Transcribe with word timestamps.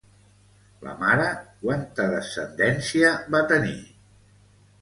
La 0.85 0.95
mare, 1.01 1.27
quanta 1.59 2.07
descendència 2.15 3.15
va 3.37 3.45
tenir? 3.55 3.79